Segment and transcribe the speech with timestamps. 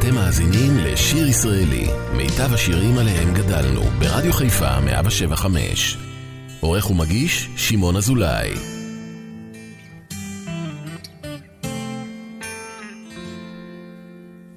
[0.00, 5.98] אתם מאזינים לשיר ישראלי, מיטב השירים עליהם גדלנו, ברדיו חיפה 175.
[6.60, 8.50] עורך ומגיש, שמעון אזולאי.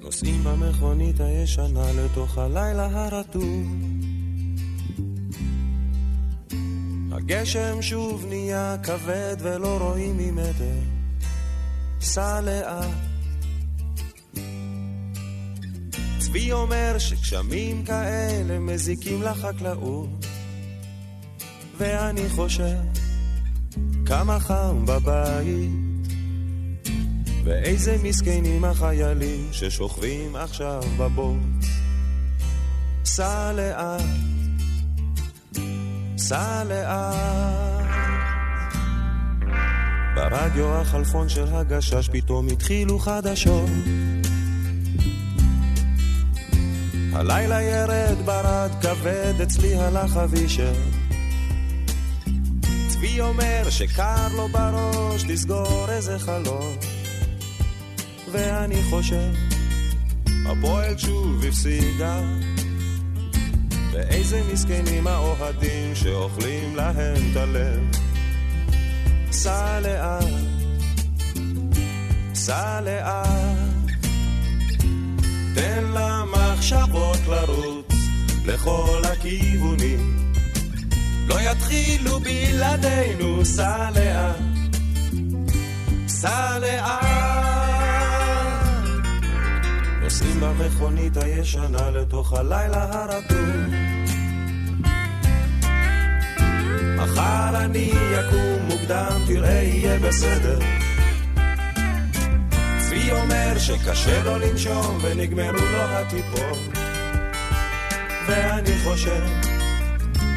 [0.02, 3.68] נוסעים במכונית הישנה לתוך הלילה הרטוב.
[7.12, 10.80] הגשם שוב נהיה כבד ולא רואים ממטר.
[12.02, 13.13] סע לאט
[16.34, 20.26] צבי אומר שגשמים כאלה מזיקים לחקלאות.
[21.78, 22.78] ואני חושב
[24.06, 25.72] כמה חם בבית.
[27.44, 31.66] ואיזה מסכנים החיילים ששוכבים עכשיו בבוט
[33.06, 34.02] סע לאט,
[36.18, 37.86] סע לאט.
[40.16, 43.70] ברדיו החלפון של הגשש פתאום התחילו חדשות
[47.16, 50.74] הלילה ירד ברד כבד, אצלי הלך אבישר.
[52.88, 56.76] צבי אומר שקר לו בראש לסגור איזה חלום.
[58.32, 59.32] ואני חושב,
[60.46, 62.22] הפועל שוב הפסידה.
[63.92, 67.80] ואיזה מסכנים האוהדים שאוכלים להם את הלב.
[69.32, 70.26] סע לאט,
[72.34, 73.74] סע לאט.
[75.56, 75.84] תן
[76.64, 77.94] למחשבות לרוץ
[78.46, 80.34] לכל הכיוונים.
[81.28, 84.36] לא יתחילו בלעדינו, סע לאט,
[86.08, 87.06] סע לאט.
[90.02, 93.74] נוסעים במכונית הישנה לתוך הלילה הרטוב.
[96.98, 100.60] מחר אני אקום מוקדם, תראה יהיה בסדר.
[103.04, 106.60] צבי אומר שקשה לו לנשום ונגמרו לו הטיפות.
[108.28, 109.24] ואני חושב,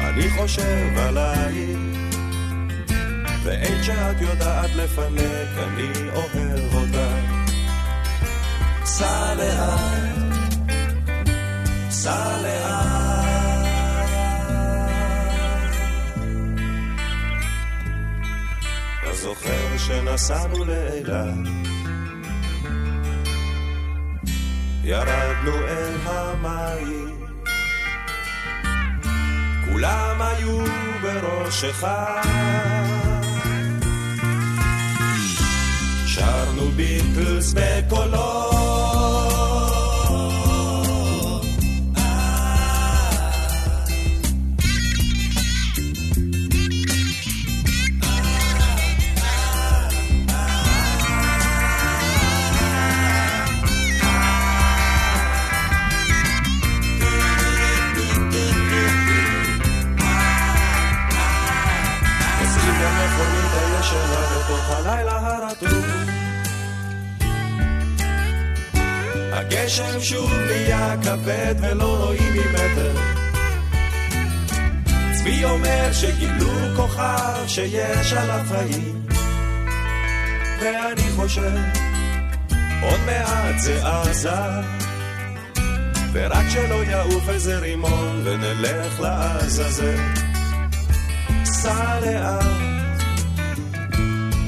[0.01, 1.79] אני חושב עלייך
[3.43, 6.97] ואין שאת יודעת לפנק, אני אוהב אותך.
[8.85, 10.33] סע לאט,
[11.89, 13.27] סע לאט.
[19.13, 21.66] זוכר שנסענו לאילת
[24.87, 27.25] ירדנו אל המים.
[29.65, 30.65] כולם היו
[31.01, 31.87] בראשך.
[36.05, 38.56] שרנו ביטלס בקולות
[69.67, 72.95] הגשם שוב נהיה כבד ולא רואים ממטר.
[75.13, 79.05] צבי אומר שגילו כוכב שיש עליו חיים.
[80.61, 81.57] ואני חושב,
[82.81, 84.31] עוד מעט זה עזה.
[86.13, 90.01] ורק שלא יעוף איזה רימון ונלך לעזאזל.
[91.43, 92.45] סע לאט,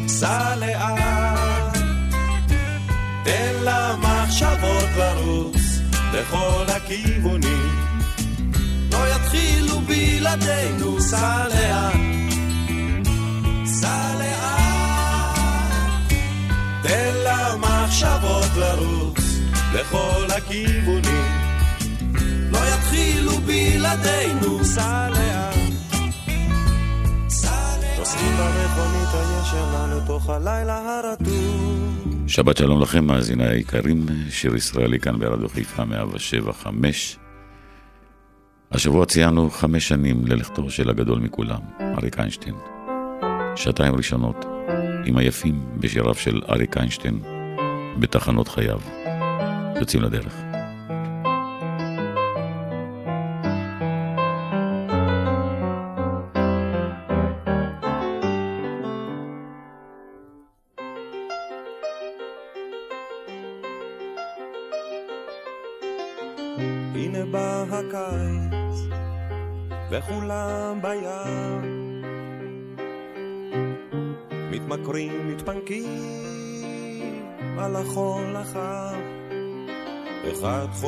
[0.08, 1.29] סע לאט,
[6.20, 7.70] לכל הכיוונים.
[8.92, 11.94] לא יתחילו בלעדינו, סע לאט,
[13.66, 15.40] סע לאט.
[16.84, 19.20] תן למחשבות לרוץ
[19.74, 21.32] לכל הכיוונים.
[22.52, 25.56] לא יתחילו בלעדינו, סע לאט.
[28.00, 31.69] נוסעים במכונית הישנה לתוך הלילה הרטוב.
[32.30, 36.52] שבת שלום לכם, מאזיני היקרים, שיר ישראלי כאן ברדיו חיפה 107
[38.72, 41.60] השבוע ציינו חמש שנים ללכתו של הגדול מכולם,
[41.98, 42.56] אריק איינשטיין.
[43.56, 44.46] שעתיים ראשונות
[45.06, 47.20] עם היפים בשיריו של אריק איינשטיין
[48.00, 48.80] בתחנות חייו.
[49.80, 50.49] יוצאים לדרך.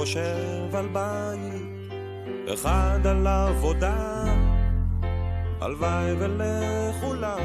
[0.02, 1.94] חושב על בית,
[2.54, 4.24] אחד על עבודה.
[5.62, 7.40] הלוואי ולכולם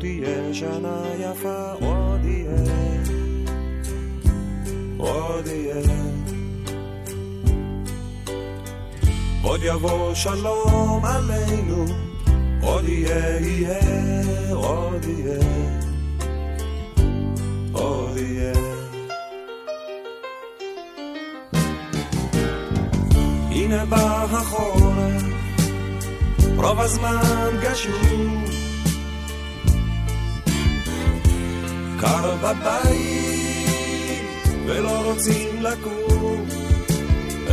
[0.00, 3.04] תהיה שנה יפה, עוד יהיה,
[4.96, 5.82] עוד יהיה.
[9.42, 11.84] עוד יבוא שלום עלינו,
[12.62, 15.40] עוד יהיה, יהיה, עוד יהיה,
[23.68, 25.22] הנה בא החורף,
[26.56, 28.44] רוב הזמן גשום.
[32.00, 34.22] קר בבית,
[34.66, 36.46] ולא רוצים לקום.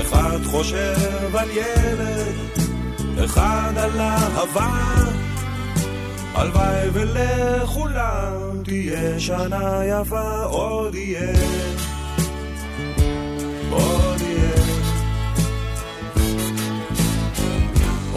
[0.02, 2.36] אחד חושב על ילד,
[3.26, 4.96] אחד על אהבה.
[6.34, 11.34] הלוואי ולכולם תהיה שנה יפה, עוד יהיה,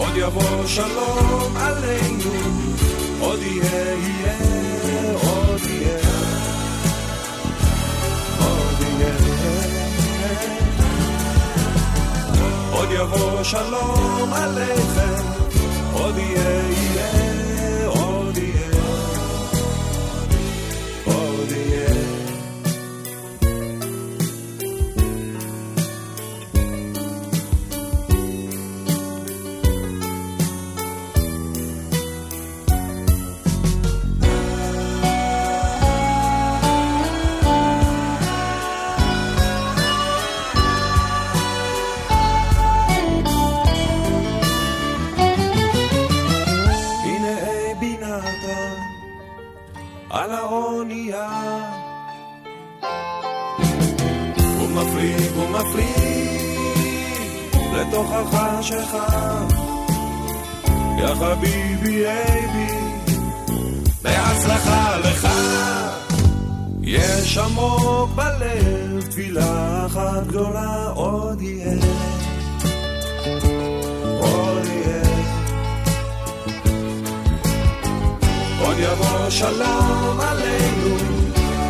[0.09, 2.31] עוד יבוא שלום עלינו,
[3.21, 4.39] עוד יהיה, יהיה,
[5.13, 5.99] עוד יהיה,
[8.39, 9.15] עוד יהיה.
[12.73, 15.23] עוד יבוא שלום עליכם,
[15.93, 18.71] עוד יהיה, יהיה, עוד יהיה,
[21.05, 22.18] עוד יהיה.
[57.99, 59.07] לתוך החשיכה
[60.99, 62.75] יא חביבי אייבי
[64.03, 65.29] בהצלחה לך.
[66.83, 71.73] יש עמוק בלב תפילה אחת גדולה עוד יהיה.
[74.21, 75.03] עוד יהיה.
[78.61, 80.97] עוד יבוא שלום עלינו,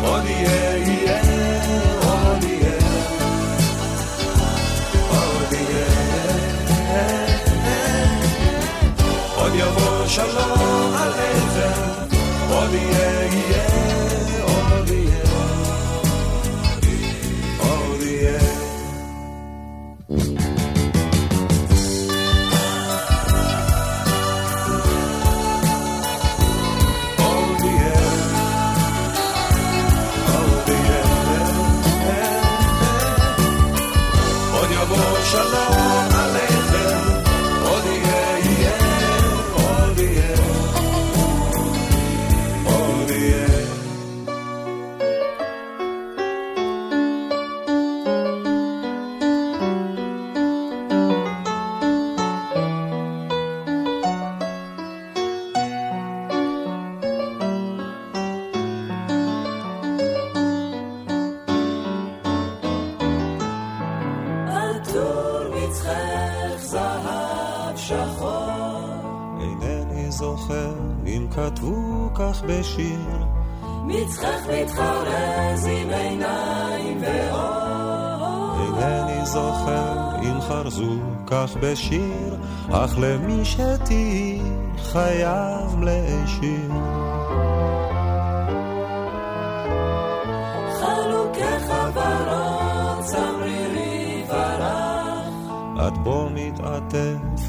[0.03, 0.98] עוד יהיה,
[10.09, 11.81] יבוא שלום עליכם,
[12.49, 13.28] עוד יהיה,
[72.49, 73.25] בשיר,
[73.85, 78.79] מצחך מתחרז עם עיניים ואור.
[78.79, 82.37] אינני זוכר אם חרזו כך בשיר,
[82.71, 84.41] אך למי שתהי
[84.77, 87.08] חייב להשאיר.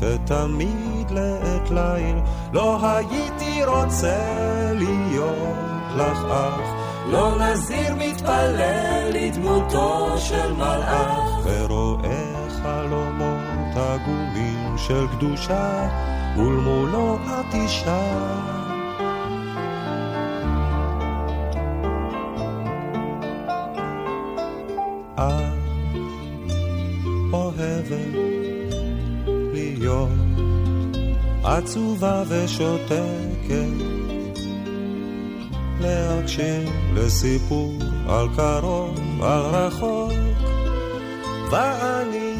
[0.01, 2.17] מתעטפת תמיד לעת ליל,
[2.53, 6.61] לא הייתי רוצה להיות לך אח,
[7.11, 11.39] לא נזיר מתפלל לדמותו של מלאך.
[11.45, 15.89] ורואה חלומות עגומים של קדושה,
[16.37, 18.60] ולמולו את אישה.
[31.63, 33.85] עצובה ושותקת,
[35.81, 37.73] להקשיב לסיפור
[38.09, 40.13] על קרוב, על רחוק,
[41.51, 42.35] ואני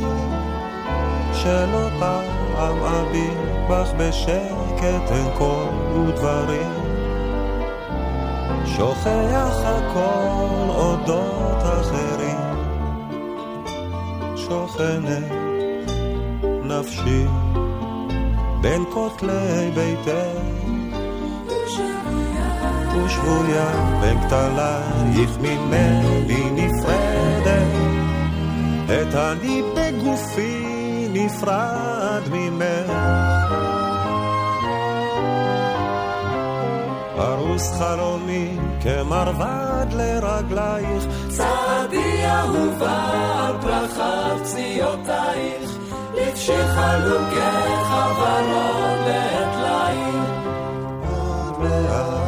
[1.35, 3.39] שלא פעם אביט
[3.71, 6.73] בך בשקט אין קול ודברים,
[8.65, 12.41] שוכח הכל אודות אחרים.
[14.37, 15.33] שוכנת
[16.65, 17.27] נפשי
[18.61, 20.71] בין כותלי ביתך
[23.05, 27.81] ושבויה בין כתלייך ממני נפרדת.
[28.85, 32.93] את אני בגופי נפרד ממך.
[37.17, 41.05] פרוס חלומי כמרבד לרגלייך.
[41.29, 43.09] צעדי אהובה
[43.47, 45.80] על פרחת פציעותייך
[46.41, 47.41] לבשי חלוקי
[47.85, 50.21] חברון לעת ליל.
[51.11, 52.20] עוד מעט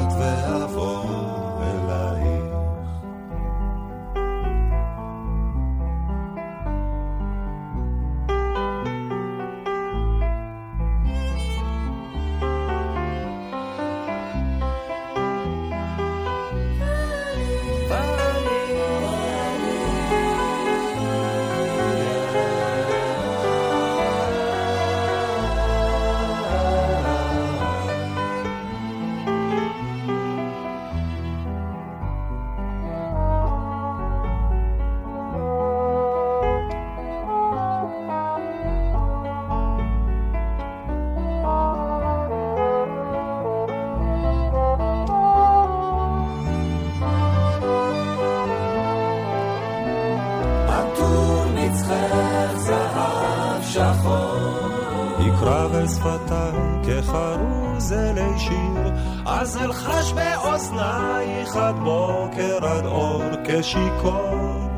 [63.74, 64.68] אור כשיכור.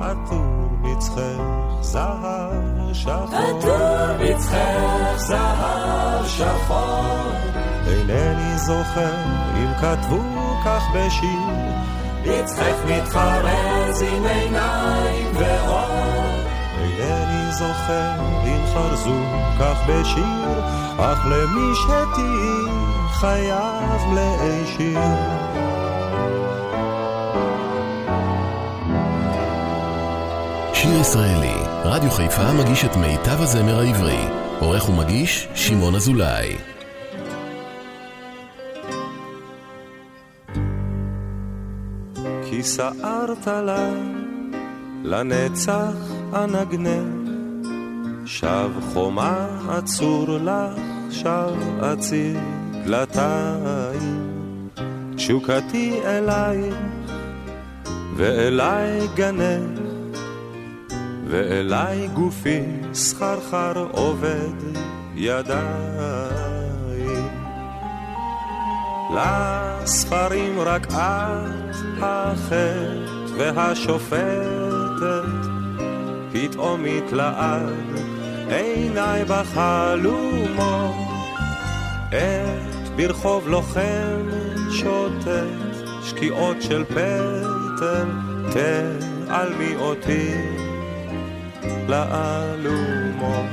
[0.00, 1.20] עטור מצחך
[1.80, 7.32] זהב שחור, עטור מצחך זהב שחור.
[7.86, 9.16] אינני זוכר
[9.56, 10.22] אם כתבו
[10.64, 11.48] כך בשיר,
[12.24, 19.22] מצחך מתחרז עם עיניים ואור אינני זוכר אם חרזו
[19.60, 20.60] כך בשיר,
[20.98, 24.66] אך למי שתהי חייב מלאי
[31.12, 31.20] שיר.
[31.20, 34.24] שיר ישראלי, רדיו חיפה מגיש את מיטב הזמר העברי.
[34.60, 36.56] עורך ומגיש, שמעון אזולאי.
[42.44, 43.90] כי סערת לה
[45.04, 45.94] לנצח
[46.34, 47.30] אנגנך,
[48.26, 49.46] שב חומה
[49.78, 52.38] אצור לך, שב אציר
[52.84, 54.28] דלתיים.
[55.16, 56.74] תשוקתי אלייך
[58.16, 59.77] ואליי גנך,
[61.30, 62.60] ואליי גופי
[62.92, 64.76] סחרחר עובד
[65.14, 66.48] ידיים.
[69.14, 70.94] לספרים רק את
[72.00, 72.88] החטא
[73.36, 74.22] והשופטת,
[76.32, 77.72] פתאום התלעד
[78.48, 80.94] עיניי בחלומות,
[82.12, 84.28] עת ברחוב לוחם
[84.70, 85.26] שוטט,
[86.02, 88.08] שקיעות של פטל,
[88.52, 90.57] תעלמי אותי
[91.88, 93.46] לאלומות.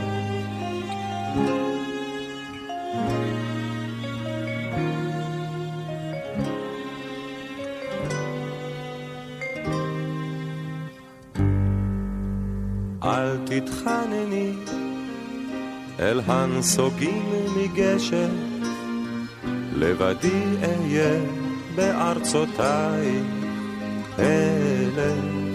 [13.03, 14.51] אל תתחנני
[15.99, 18.29] אל הנסוגים מגשם,
[19.75, 21.19] לבדי אהיה
[21.75, 23.21] בארצותיי
[24.19, 25.45] אלך.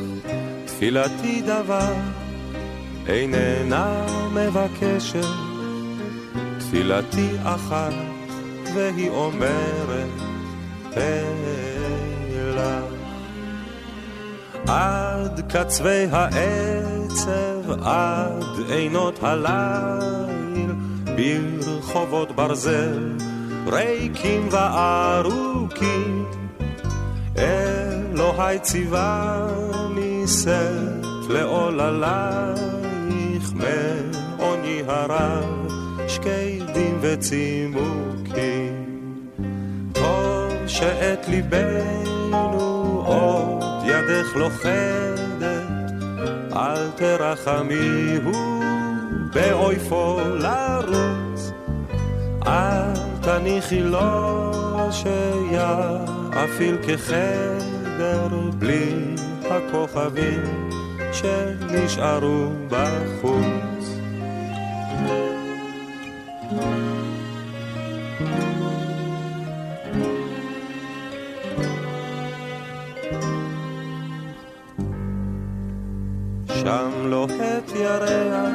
[0.80, 1.92] תפילתי דבר
[3.10, 5.26] איננה מבקשת,
[6.58, 7.92] תפילתי אחת
[8.74, 10.08] והיא אומרת
[10.96, 11.40] אלך.
[14.66, 20.72] עד קצווי העצב, עד עינות הליל,
[21.04, 23.16] ברחובות ברזל,
[23.66, 26.24] ריקים וארוכים,
[27.38, 32.89] אלוהי ציווני שאת לעוללייך,
[33.60, 35.68] מעוני הרב,
[36.08, 38.80] שקדים וצימוקים.
[39.92, 45.92] טוב שאת ליבנו עוד ידך לוכדת,
[46.52, 48.60] אל תרחמיהו
[49.34, 51.52] באויפו לרוץ,
[52.46, 54.50] אל תניחי לו
[54.90, 59.14] שיאפיל כחדר בלי
[59.50, 60.70] הכוכבים
[61.12, 63.70] שנשארו בחוץ.
[76.48, 78.50] שם לוהט ירח,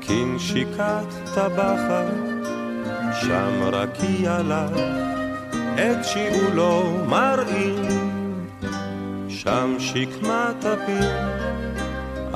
[0.00, 2.14] כנשיקת טבחת,
[3.20, 4.80] שם רקיע לך,
[5.74, 8.04] את שיעולו מראים,
[9.28, 11.33] שם שקמת הפיר,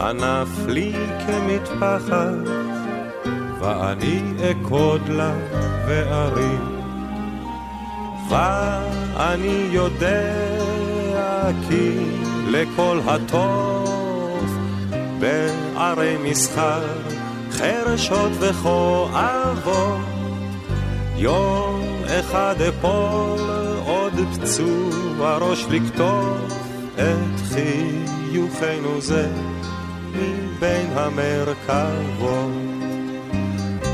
[0.01, 0.93] ענף לי
[1.27, 2.35] כמטפחת,
[3.61, 5.33] ואני אקוד לה
[5.87, 6.79] וארים.
[8.29, 10.35] ואני יודע
[11.69, 11.99] כי
[12.49, 14.59] לכל הטוב
[15.21, 16.83] בערי מסחר
[17.51, 20.01] חרשות וכואבות
[21.17, 23.41] יום אחד אפול
[23.87, 26.55] עוד פצוע ראש לקטוף
[26.95, 29.29] את חיוכנו זה
[30.59, 32.51] מבין המרכבות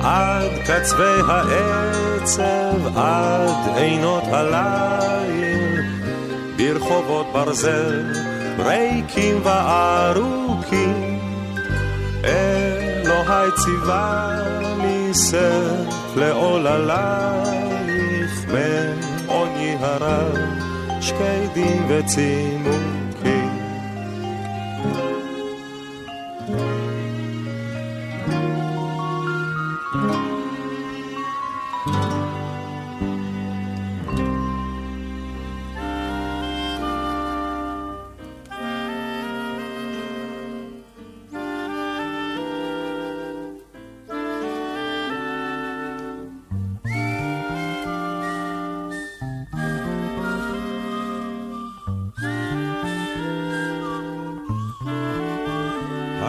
[0.02, 5.83] עד קצווי העצב, עד עינות הליל,
[6.56, 8.12] ברחובות ברזל,
[8.59, 11.21] ריקים וארוכים.
[12.25, 14.38] אלוהי ציווה
[14.83, 17.54] לי סף לעוללייך,
[18.49, 20.38] מעוני הרב,
[21.00, 21.87] שקדים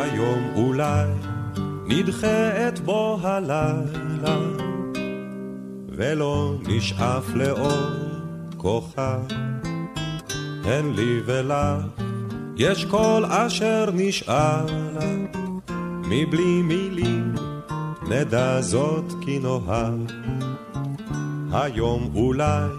[0.06, 0.36] וצימון.
[3.24, 4.38] הלילה,
[5.90, 7.72] ולא נשאף לאור
[8.58, 9.20] כוכב.
[10.64, 12.02] הן לי ולך,
[12.56, 15.04] יש כל אשר נשאר לך,
[16.08, 17.36] מבלי מילים
[18.08, 20.00] נדע זאת כי נאהב.
[21.52, 22.70] היום אולי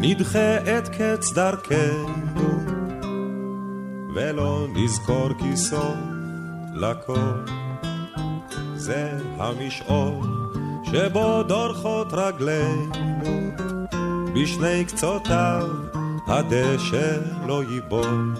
[0.00, 2.50] נדחה את קץ דרכנו,
[4.14, 6.09] ולא נזכור כי סוף
[6.80, 7.50] לכל.
[8.74, 10.26] זה המשעול
[10.84, 13.50] שבו דורכות רגלינו,
[14.34, 15.68] בשני קצותיו
[16.26, 18.34] הדשא לא ייבול.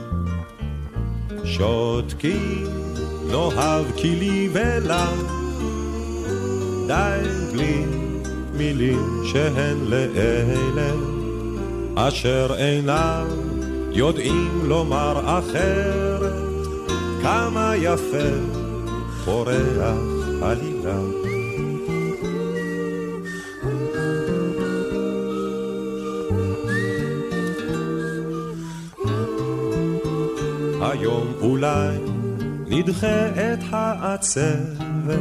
[1.44, 2.66] שותקים
[3.26, 5.22] נאהב כי לי ולך,
[6.86, 7.84] די בלי
[8.56, 10.92] מילים שהן לאלה,
[11.96, 13.26] אשר אינם
[13.90, 15.99] יודעים לומר אחרת,
[17.22, 18.28] כמה יפה
[19.24, 19.98] פורח
[20.42, 21.00] עלילה.
[30.80, 31.98] היום אולי
[32.66, 35.18] נדחה את העצבת,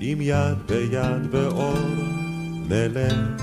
[0.00, 1.78] עם יד ביד באור
[2.68, 3.42] נלך,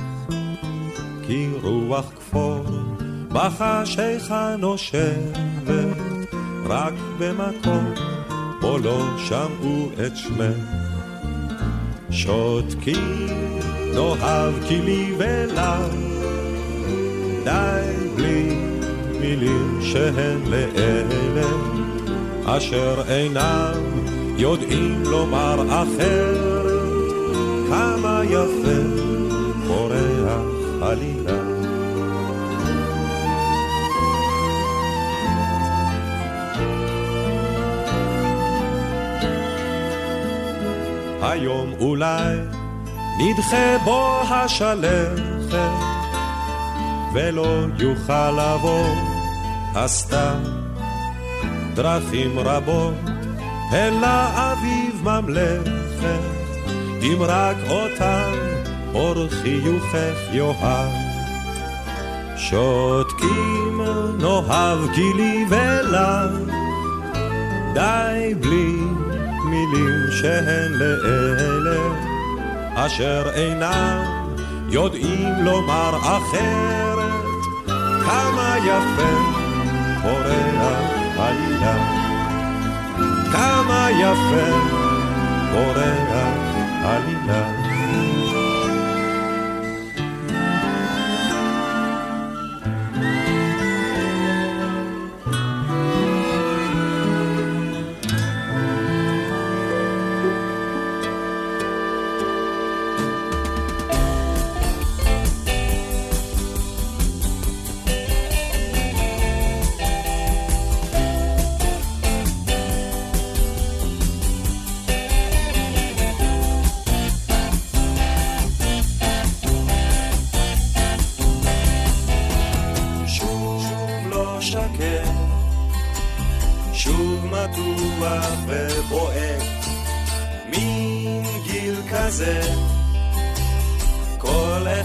[1.28, 2.66] כי רוח כפור
[3.30, 6.13] בחשיכה נושבת,
[6.66, 7.94] רק במקום
[8.62, 10.84] פה לא שמעו את שמך.
[12.14, 13.28] שותקים
[13.96, 15.96] נאהב כי לי ולך,
[17.44, 18.56] די בלי
[19.22, 21.48] מילים שהן לאלה,
[22.46, 23.74] אשר אינם
[24.38, 27.14] יודעים לומר אחרת,
[27.70, 28.82] כמה יפה
[29.68, 30.42] פורח
[30.82, 31.53] עלילה.
[41.34, 42.38] היום אולי
[43.20, 45.58] נדחה בו השלכת,
[47.14, 48.96] ולא יוכל לבוא
[49.76, 50.44] הסתם
[51.74, 52.94] דרכים רבות
[53.74, 56.20] אל האביב ממלכת,
[57.02, 58.32] אם רק אותם
[58.94, 60.92] אור חיוכך יאהב.
[62.38, 63.82] שותקים
[64.20, 66.54] נאהב גילי ולך,
[67.74, 68.78] די בלי
[69.54, 71.82] מילים שהן לאלה
[72.76, 74.04] אשר אינם
[74.70, 77.14] יודעים לומר אחרת.
[78.06, 79.14] כמה יפה
[80.02, 80.74] פורח
[81.18, 81.76] עלילה
[83.32, 84.60] כמה יפה
[85.54, 86.14] פורח
[86.84, 87.63] עלילה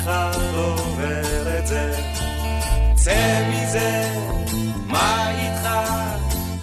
[0.09, 1.95] אחד עובר את זה.
[2.95, 4.15] צא מזה,
[4.87, 5.69] מה איתך?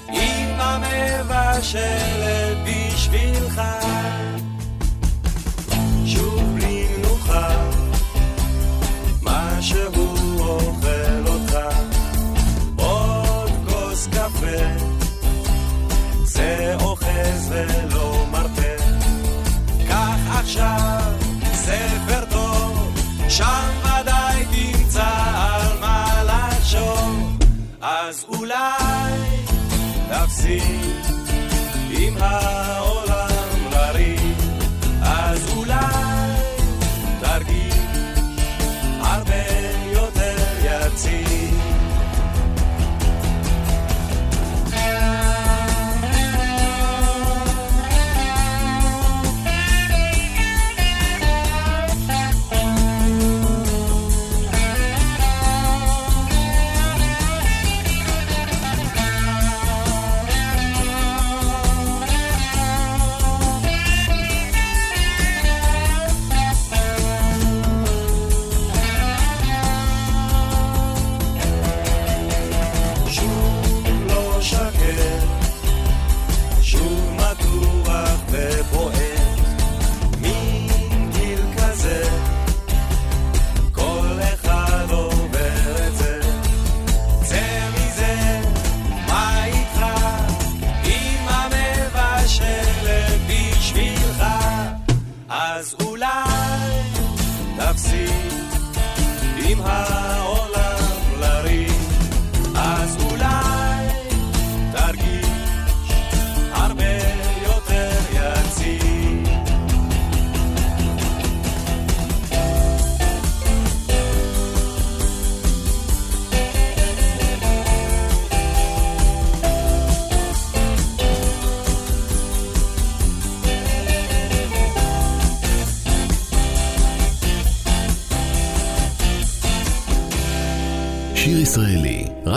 [0.10, 3.62] אמא מבשלת בשבילך.
[23.36, 27.38] שם ודאי תמצא על מה לחשוב.
[27.82, 29.14] אז אולי
[30.10, 30.64] תפסיק
[31.90, 32.65] עם העולם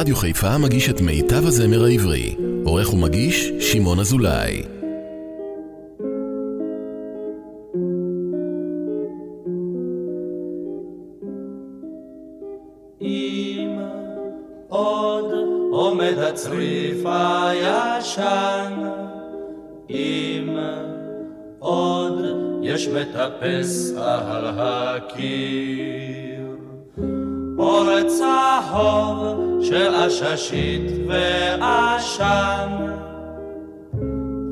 [0.08, 2.36] רדיו חיפה מגיש את מיטב הזמר העברי.
[2.64, 4.62] עורך ומגיש, שמעון אזולאי.
[13.00, 13.78] אם
[14.68, 15.32] עוד
[15.70, 18.72] עומד הצריף הישן,
[19.90, 20.56] אם
[21.58, 22.24] עוד
[22.62, 25.47] יש מטפס על הקיר,
[30.22, 32.68] עששית ועשן,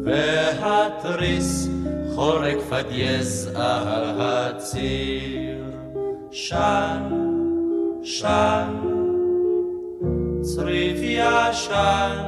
[0.05, 1.69] והתריס
[2.15, 5.65] חורק פדייז על הציר,
[6.31, 7.03] שן
[8.03, 8.75] שן,
[10.41, 12.19] צריף ישן,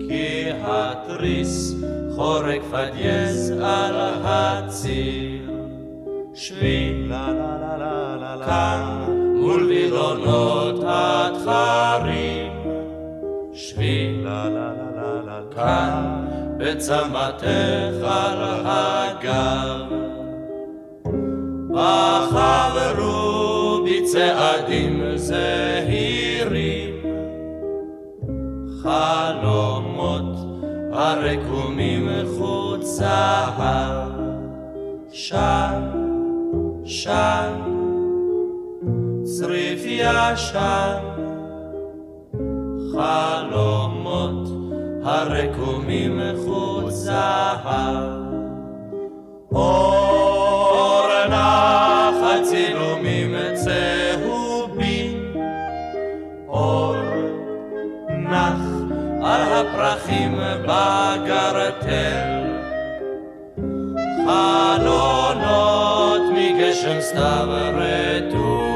[0.00, 1.74] כי התריס
[2.14, 3.94] חורק פדייז על
[4.24, 5.42] הציר.
[6.34, 7.08] שבי
[8.44, 12.52] כאן מול וילונות התחרים,
[13.52, 14.24] שבי
[15.54, 16.24] כאן
[16.58, 19.92] בצמתך על הגב.
[21.70, 23.12] בחברו
[23.84, 27.02] בצעדים זהירים,
[28.82, 30.36] חלומות
[30.92, 33.46] הרקומים חוצה,
[35.12, 35.82] שן,
[36.84, 37.31] שן,
[40.02, 40.98] ישן,
[42.92, 44.48] חלומות
[45.04, 47.42] הרקומים חוצה.
[49.54, 55.34] אור נחת צילומים צהובים,
[56.48, 56.96] אור
[58.08, 58.60] נח
[59.24, 62.42] על הפרחים בגרטל,
[64.26, 68.71] חלונות מגשם סתיו רטובים,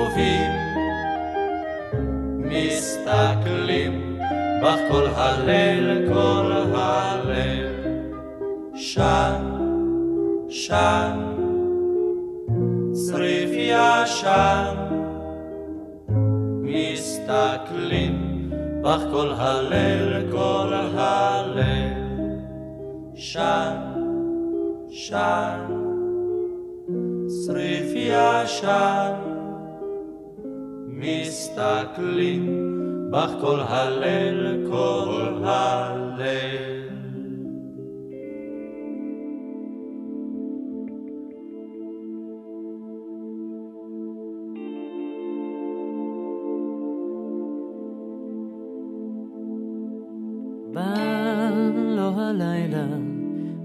[3.16, 4.18] מסתכלים
[4.62, 7.66] בך כל הליל, כל הליל,
[8.74, 9.57] שן
[10.48, 11.18] שן,
[12.92, 14.74] צריף ישן,
[16.62, 18.50] מסתכלים
[18.83, 21.92] בך כל הליל, כל הליל,
[23.14, 23.76] שן,
[24.88, 25.66] שן,
[27.26, 29.14] צריף ישן,
[30.87, 32.76] מסתכלים
[33.11, 36.77] בך כל הלל, כל הלל.
[50.73, 50.95] בא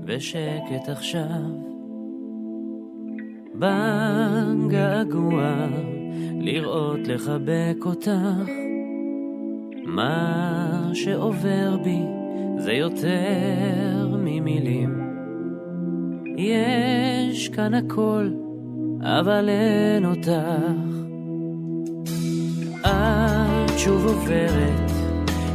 [0.06, 1.21] ושקט עכשיו.
[3.54, 5.67] בא געגוע
[6.41, 8.70] לראות לחבק אותך.
[9.95, 12.01] מה שעובר בי
[12.58, 15.01] זה יותר ממילים.
[16.38, 18.30] יש כאן הכל,
[19.01, 20.32] אבל אין אותך.
[22.82, 24.91] את שוב עוברת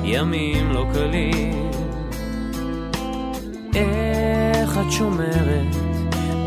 [0.04, 1.70] ימים לא קלים.
[3.74, 5.76] איך את שומרת,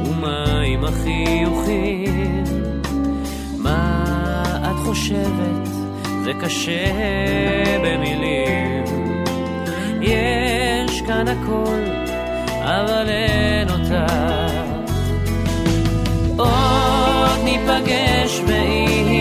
[0.05, 2.43] ומה עם החיוכים?
[3.57, 4.03] מה
[4.61, 5.78] את חושבת,
[6.23, 6.93] זה קשה
[7.83, 8.83] במילים.
[10.01, 11.83] יש כאן הכל,
[12.61, 14.13] אבל אין אותך.
[16.37, 19.18] עוד ניפגש ויהיה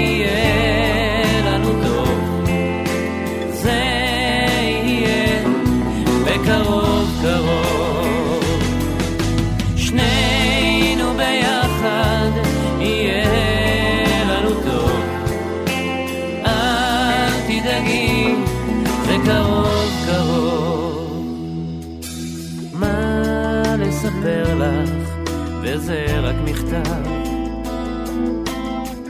[25.88, 27.08] וזה רק מכתב.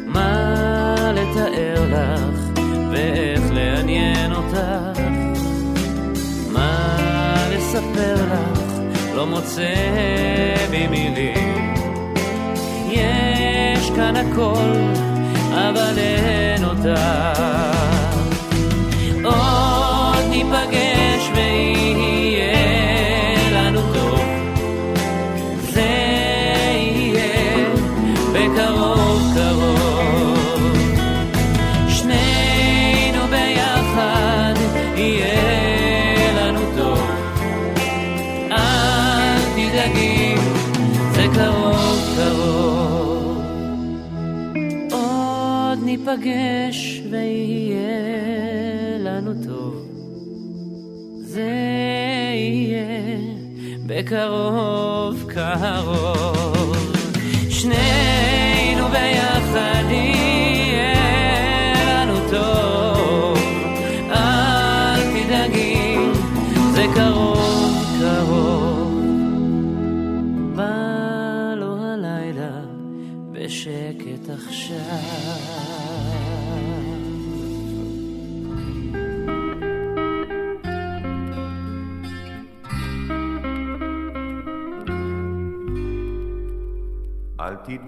[0.06, 2.60] מה לתאר לך,
[2.90, 4.60] ואיך לעניין אותך.
[7.52, 8.72] לספר לך,
[9.14, 9.74] לא מוצא
[10.70, 11.34] בי.
[12.90, 14.72] יש כאן הכל,
[15.50, 17.97] אבל אין אותך.
[46.16, 47.78] ניפגש ויהיה
[48.98, 49.88] לנו טוב.
[51.20, 51.50] זה
[52.34, 53.18] יהיה
[53.86, 56.76] בקרוב קרוב.
[57.50, 58.17] שנינו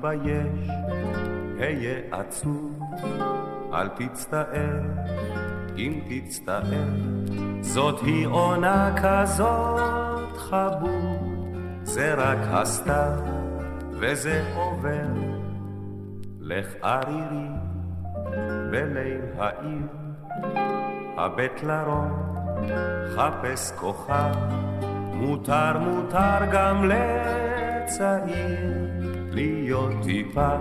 [0.00, 0.68] תתבייש,
[1.58, 2.80] היה עצוב,
[3.72, 4.80] אל תצטער,
[5.76, 6.88] אם תצטער,
[7.60, 11.34] זאת היא עונה כזאת חבוב,
[11.82, 13.12] זה רק הסתיו
[13.90, 15.06] וזה עובר.
[16.40, 17.48] לך ערירי
[18.70, 19.86] בליל העיר,
[21.16, 22.36] הבט לרום,
[23.16, 24.34] חפש כוכב,
[25.12, 28.89] מותר מותר גם לצעיר.
[29.30, 30.56] להיות טיפה.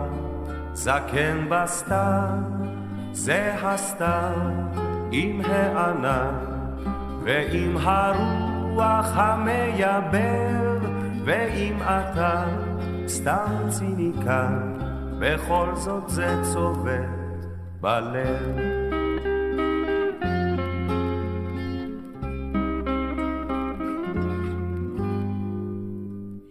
[0.73, 2.29] זקן בסתיו,
[3.11, 4.33] זה הסתיו
[5.11, 6.59] עם הענן.
[7.23, 10.77] ועם הרוח המייבר,
[11.25, 12.45] ואם אתה
[13.07, 14.77] סתם ציניקן,
[15.19, 17.09] בכל זאת זה צובט
[17.81, 18.57] בלב.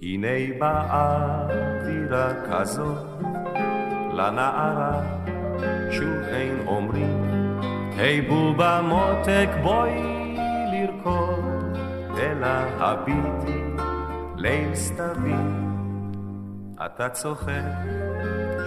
[0.02, 0.54] הנה
[2.08, 3.06] באווירה כזאת,
[4.12, 5.00] לנערה
[5.90, 7.30] שוב אין אומרים,
[7.96, 10.36] היי בובה מותק בואי
[10.72, 11.78] לרקוד,
[12.18, 12.48] אלא
[12.80, 13.62] הביטי
[14.36, 15.34] ליל סתווי.
[16.86, 17.62] אתה צוחק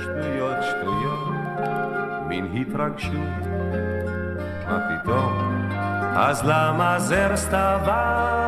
[0.01, 1.29] שטויות שטויות,
[2.27, 3.47] מין התרגשות,
[4.67, 5.67] מה פתאום?
[6.15, 8.41] אז למה זר סתווניות?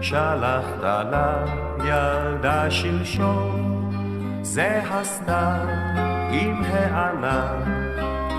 [0.00, 1.06] שלחת
[1.80, 3.90] לילדה שלשום,
[4.42, 5.66] זה הסתיו
[6.30, 7.88] עם הענן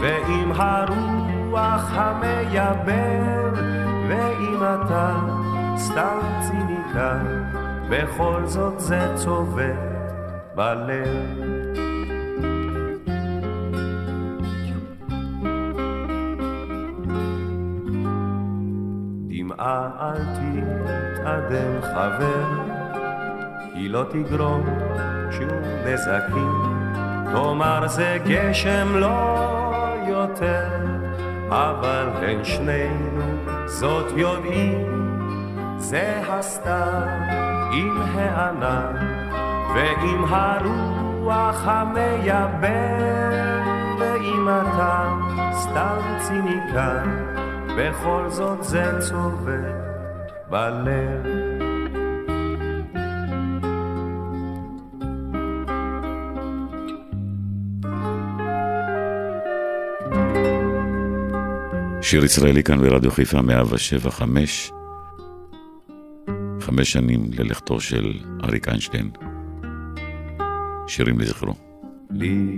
[0.02, 3.54] ועם הרוח המייבר,
[4.10, 5.16] ואם אתה
[5.78, 7.50] סתם ציניקן,
[7.90, 10.14] בכל זאת זה צובט
[10.56, 11.60] בלב.
[19.28, 22.69] דמעה אל תתאדם חבר,
[23.80, 24.64] היא לא תגרום
[25.32, 25.50] שום
[25.86, 26.84] נזקים,
[27.32, 30.70] תאמר זה גשם לא יותר,
[31.50, 33.22] אבל בין שנינו
[33.66, 35.18] זאת יודעים,
[35.78, 37.08] זה הסתיו
[37.72, 38.96] עם הענן
[39.76, 42.70] ועם הרוח המייבם,
[44.00, 45.16] ואם אתה
[45.52, 47.26] סתם ציניקן,
[47.78, 49.76] בכל זאת זה צובט
[50.50, 51.49] בלב.
[62.10, 64.72] שיר ישראלי כאן ברדיו חיפה 107 חמש.
[66.84, 69.10] שנים ללכתו של אריק איינשטיין.
[70.88, 71.54] שירים לזכרו.
[72.10, 72.56] לי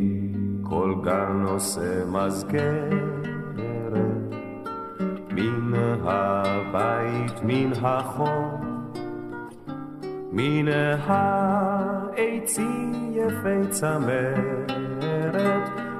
[0.64, 2.94] כל גן עושה מזכרת,
[5.32, 8.60] מן הבית, מן החור,
[10.32, 10.68] מן
[11.08, 14.72] העצים יפי צמרת,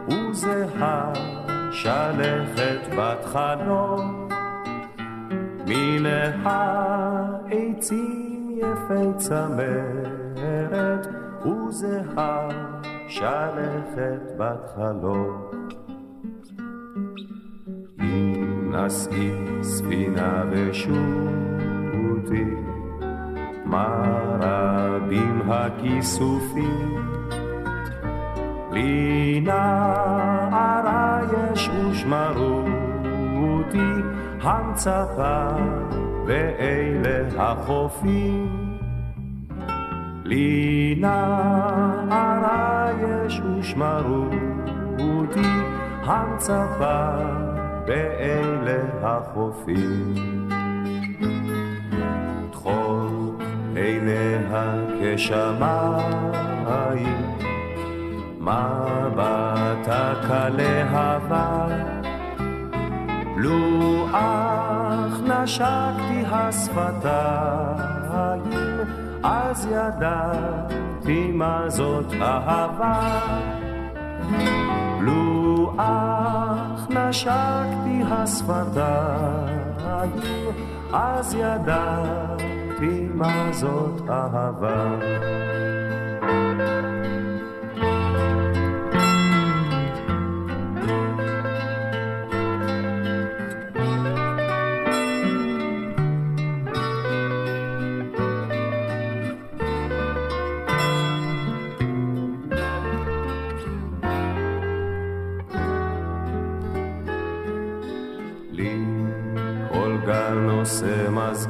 [0.10, 1.41] וזהה
[1.72, 4.28] שלכת בת חלום.
[5.68, 6.06] מן
[6.44, 11.08] העצים יפי צמרת,
[11.46, 12.48] וזהה
[13.08, 15.52] שלכת בת חלום.
[18.72, 19.32] נשאי
[19.62, 22.46] ספינה ושוטי,
[23.66, 23.88] מה
[24.42, 27.11] רבים הכיסופים,
[28.82, 32.64] לי נערה יש ושמרו
[33.38, 33.92] אותי,
[34.42, 35.48] המצפה
[36.26, 38.78] ואלה החופים.
[40.24, 44.26] לי נערה יש ושמרו
[45.00, 45.52] אותי
[46.04, 47.10] המצפה
[47.86, 50.14] באלה החופים.
[52.52, 53.12] טחול
[53.76, 56.42] עיניה כשמיים,
[58.42, 61.68] מבטה כלהבה,
[63.38, 67.82] לו אך נשקתי השפתיים
[69.24, 73.20] אז ידעתי מה זאת אהבה.
[75.02, 79.72] לו אך נשקתי השפתיים,
[80.94, 84.98] אז ידעתי מה זאת אהבה.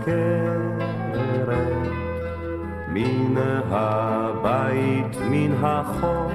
[0.02, 1.92] מזכרת
[2.88, 3.36] מן
[3.72, 6.34] הבית, מן החוף,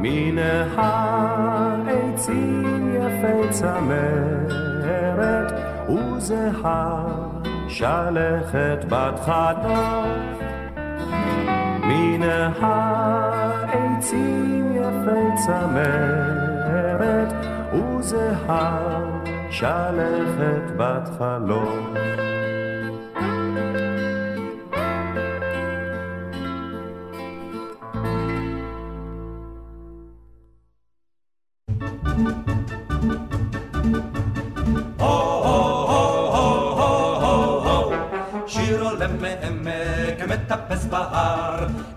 [0.00, 0.38] מן
[0.76, 5.52] העצים יפי צמרת,
[5.88, 7.04] וזהה
[7.68, 10.40] שלכת בת חלוף.
[11.84, 12.22] מן
[13.42, 17.32] העצים יפי צמרת,
[17.72, 19.00] וזהה
[19.50, 21.94] שלכת בת חלום.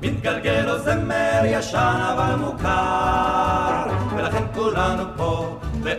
[0.02, 5.23] מתגלגל לו זמר ישן אבל מוכר, ולכן כולנו פה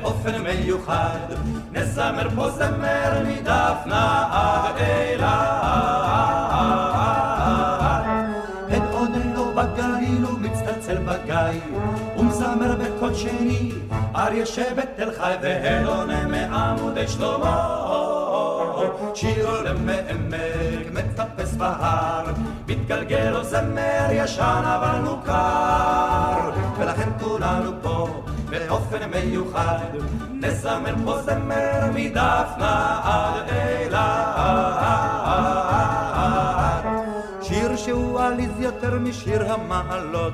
[0.05, 1.19] באופן מיוחד,
[1.73, 5.25] נזמר פה זמר מדפנה עד אילת.
[8.77, 11.61] את עודנו בגליל ומצטלצל בגיא,
[12.19, 13.73] ומזמר בקול שני,
[14.17, 17.81] אריה שבט תל חי והלונה מעמודי שלמה.
[19.15, 22.25] שיר עולה מעמק, מטפס בהר,
[22.69, 28.24] מתגלגל לו זמר ישן אבל מוכר, ולכן כולנו פה
[28.75, 29.79] באופן מיוחד,
[30.33, 33.49] נזמר פה זמר מדפנה עד
[33.81, 34.05] אילת.
[37.43, 40.33] שיר שהוא עליז יותר משיר המעלות,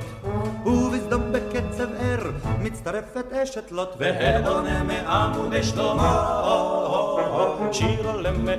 [0.66, 6.40] ובסדום בקצב ער מצטרפת אשת לוט, והעונה מעמודי שלמה.
[7.72, 8.58] שיר עולה מעמק,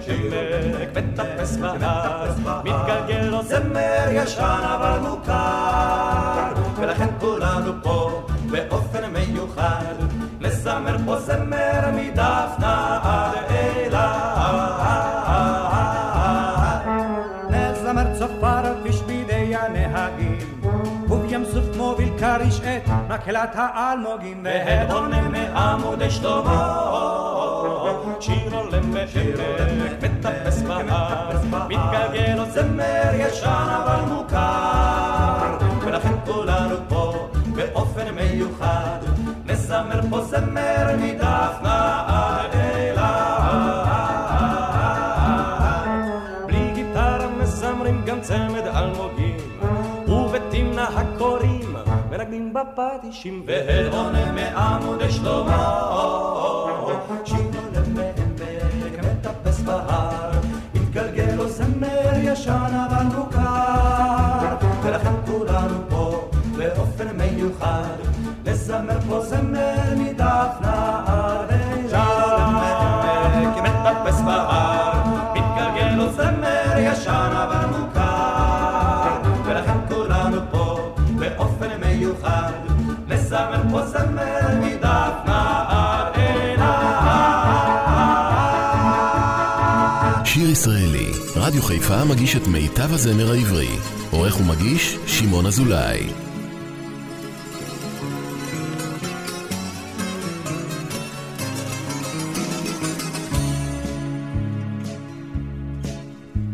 [0.95, 2.31] מטפס בהר,
[2.63, 8.21] מתגלגל לו זמר ישן אבל מוכר, ולכן כולנו פה
[8.51, 8.90] באופן
[23.31, 26.87] מקהלת האלמוגים, והעונה מעמודי שלמה.
[28.19, 31.37] שיר עולם בעמק, מטפס בהר,
[31.69, 38.99] מתגלגל עוד זמר ישן אבל מוכר, ולכן כולנו פה באופן מיוחד,
[39.45, 41.70] נזמר פה זמר מדפנה
[52.51, 55.87] מנגנים בפטישים, והעונה מעמודי שלמה.
[57.25, 60.31] שיר עולם בעמק, מטפס בהר,
[60.75, 64.70] מתגלגל לו זמר ישן אבל מוכר,
[91.51, 93.69] רדיו חיפה מגיש את מיטב הזמר העברי.
[94.11, 96.07] עורך ומגיש, שמעון אזולאי.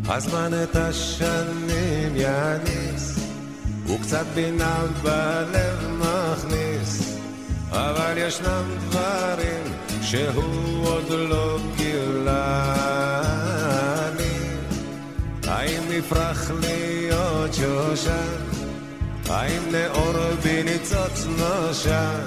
[0.08, 3.20] הזמן את השנים יניס,
[3.88, 7.18] וקצת בינה בלב מכניס,
[7.72, 9.64] אבל ישנם דברים
[10.02, 12.97] שהוא עוד לא גילה
[16.08, 18.36] נפרח להיות שושן?
[19.30, 22.20] האם נאור בי ניצוץ נושן?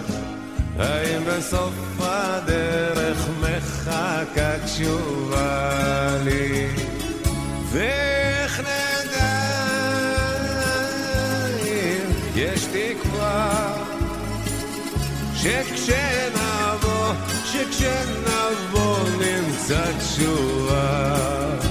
[0.78, 6.66] האם בסוף הדרך מחכה תשובה לי?
[7.70, 9.40] ואיך נדע
[11.62, 13.72] אם יש תקווה
[15.34, 17.14] שכשנבוא,
[17.44, 21.69] שכשנבוא נמצא תשובה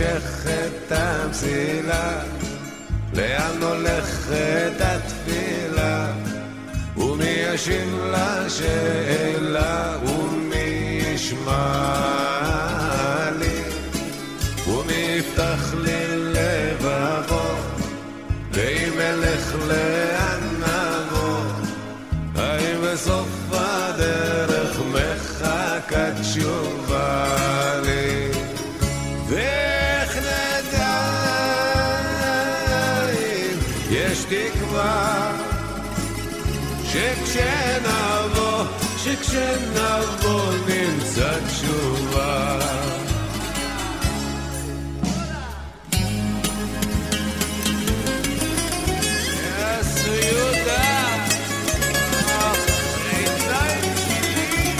[0.00, 2.20] נמשכת המסילה?
[3.14, 6.12] לאן הולכת התפילה?
[6.96, 9.96] ומי ישיב לשאלה?
[10.06, 11.50] ומי ישמע
[13.38, 13.62] לי?
[14.66, 17.54] ומי יפתח לי לבבו?
[18.52, 21.40] ואם אלך לאן נבוא?
[22.36, 23.27] האם בסוף
[37.38, 38.64] שכשנבוא,
[38.96, 42.58] שכשנבוא נמצא תשובה
[49.48, 50.88] Yes, יהודה.
[53.10, 54.72] עיניים שלי.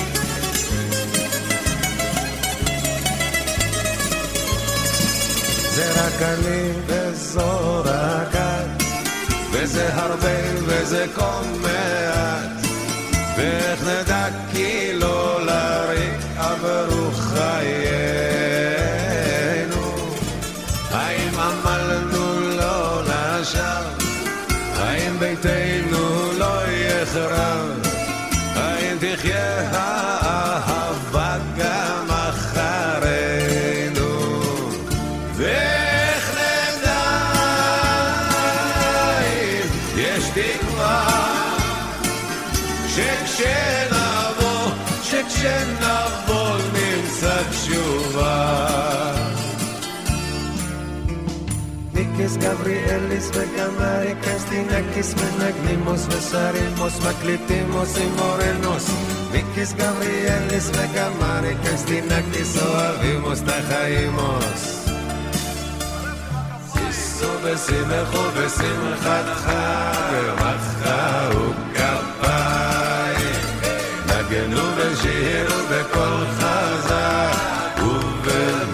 [5.74, 8.37] זה רק אני וזו רק את,
[9.50, 10.34] וזה הרבה
[10.66, 12.66] וזה כה מעט,
[13.36, 17.48] ואיך נדע כי לא לריק עברו חיינו,
[20.90, 23.90] האם עמלנו לא לשווא,
[24.76, 27.87] האם ביתנו לא יחרב,
[52.27, 58.89] ניקיס גבריאליס וגם אריקס טינקיס מנגנימוס ושרימוס מקליטימוס עם מורנוס
[59.31, 64.89] ניקיס גבריאליס וגם אריקס טינקיס אוהבימוס תחיימוס
[66.73, 69.51] שישו ושמחו בשמחתך
[70.11, 73.41] ומחאו כפיים
[74.07, 77.35] נגנו ושירו בקול חזק
[77.83, 78.73] ובמצלתיים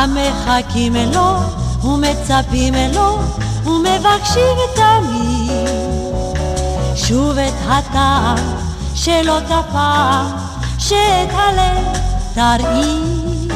[0.00, 1.36] מה מחכים לו
[1.84, 3.18] ומצפים לו
[3.64, 5.68] ומבקשים תמיד.
[6.94, 8.36] שוב את הטעם
[8.94, 10.22] שלא תפע
[10.78, 11.98] שאת הלב
[12.34, 13.52] תרעיד.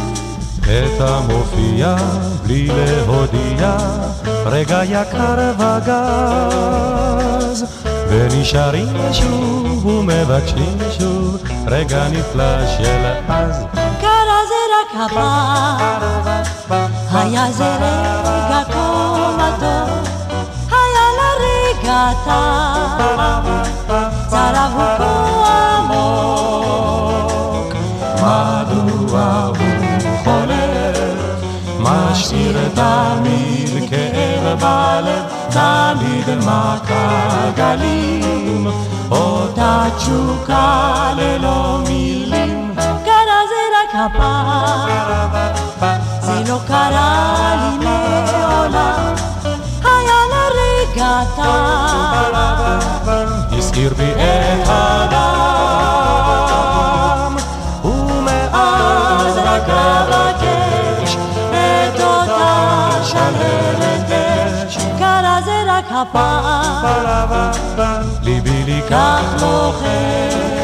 [0.62, 1.96] את המופיע
[2.42, 3.76] בלי להודיע
[4.46, 7.04] רגע יקר וגז.
[8.08, 11.36] ונשארים שוב ומבקשים שוב
[11.66, 13.83] רגע נפלא של אז
[14.96, 15.78] הפעם
[17.12, 20.08] היה זה רגע כה מתוק
[20.70, 23.44] היה לרגע טעם
[24.28, 25.14] צרב הוא כה
[25.78, 27.70] עמוק
[28.16, 29.56] מדוע הוא
[30.24, 31.40] חולף
[31.80, 38.62] משאיר תמיד כאב בלב תמיד מכה גלים
[39.10, 42.53] אותה תשוקה ללא מילים
[43.94, 44.88] הפעם
[46.20, 49.14] זה לא קרה לי מעולם
[49.84, 52.74] היה לרגע טעם
[53.52, 55.24] הזכיר בי את הדם
[57.84, 61.16] ומאז רק אבקש
[61.50, 64.10] את אותה שלהבת
[64.68, 66.84] אש קרה זה רק הפעם
[68.22, 70.63] ליבי לי כך לוחש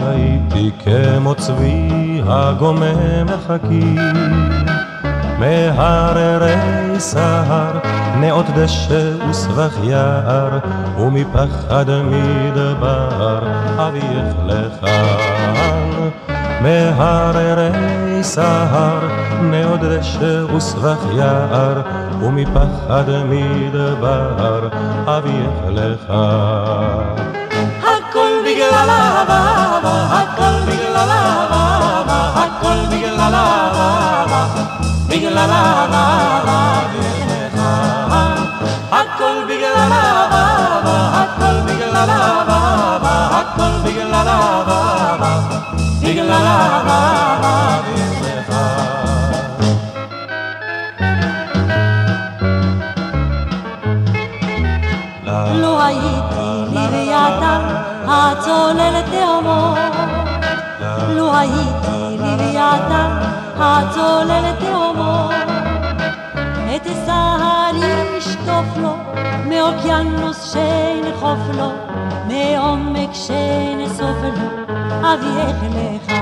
[0.07, 3.97] הייתי כמו צבי הגומם מרחקים,
[5.39, 7.79] מהררי סהר,
[8.19, 10.59] נאות דשא וסבך יער,
[10.99, 13.39] ומפחד מדבר
[13.77, 16.09] אביך לכאן.
[16.61, 18.99] מהררי סהר,
[19.41, 21.81] נאות דשא וסבך יער,
[22.21, 24.67] ומפחד מדבר
[25.05, 26.13] אביך לך.
[55.53, 57.61] לו הייתי לוויתן
[58.07, 59.77] הצולל תהומות,
[61.15, 63.09] לו הייתי לוויתן
[63.59, 64.94] הצולל תהומות,
[66.85, 67.75] את סהר
[68.17, 68.95] ישטוף לו
[69.45, 71.71] מאוקיינוס שנחוף לו,
[72.27, 74.65] מעומק שנסוף לו,
[75.01, 76.13] אביך לך.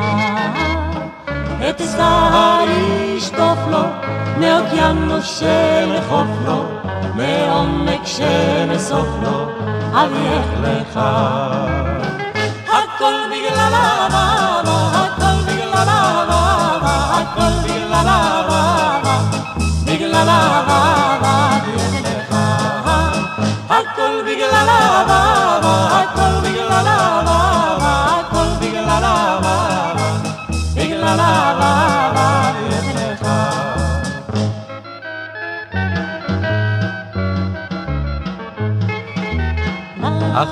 [1.69, 2.65] את סהר
[3.17, 3.83] ישטוף לו,
[4.39, 6.65] מאוקיינוס שנחוף לו,
[7.15, 9.45] מעומק שנסוף לו,
[9.93, 10.99] אביך לך.
[12.67, 14.61] הכל בגלל אהבה,
[14.93, 16.55] הכל בגלל אהבה,
[17.13, 18.99] הכל בגלל אהבה,
[19.85, 20.52] בגלל אהבה,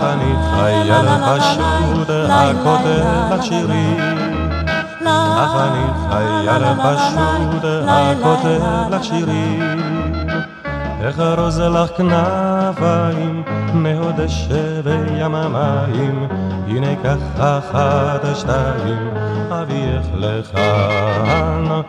[0.03, 3.97] אני חייל פשוט הכותב לשירים
[5.05, 9.79] אך אני חייל פשוט הכותב לשירים
[11.01, 13.40] איך ארוז לך כנפיים
[13.73, 14.47] מהודש
[14.83, 16.27] בים המים.
[16.67, 19.13] הנה ככה אחת שתיים
[19.49, 21.81] אביך לכאן.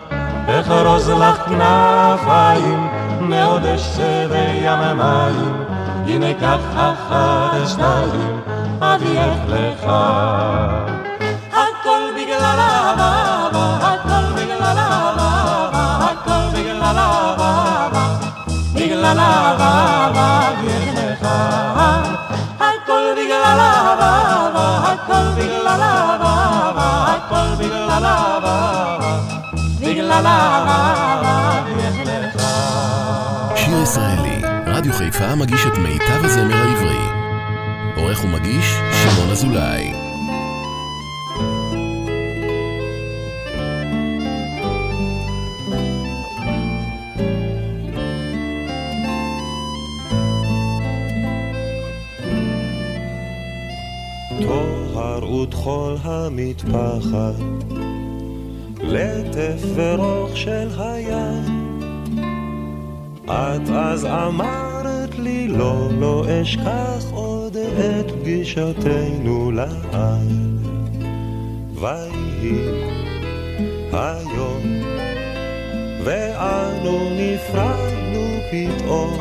[0.70, 2.88] ארוז לך כנפיים
[3.20, 3.98] מהודש
[4.30, 5.64] בים המים.
[6.06, 8.40] הנה כך אחת שתיים,
[8.80, 9.84] אביך לך.
[11.52, 13.12] הכל בגלל אהבה,
[13.80, 15.30] הכל בגלל אהבה,
[16.04, 17.88] הכל בגלל אהבה,
[18.74, 19.61] בגלל אהבה,
[28.04, 28.98] אהבה,
[29.76, 30.28] אביך לך.
[33.56, 37.02] שיר ישראלי, רדיו חיפה מגיש את מיטב הזמר העברי.
[37.96, 39.92] עורך ומגיש, שמעון אזולאי.
[54.42, 57.34] טוהר וטחול המטפחת,
[58.92, 61.80] לטף ורוך של הים.
[63.24, 70.32] את אז אמרת לי לא, לא אשכח עוד את פגישתנו לעד.
[71.74, 72.58] ויהי
[73.92, 74.62] היום,
[76.04, 79.16] ואנו נפרדנו פתאום.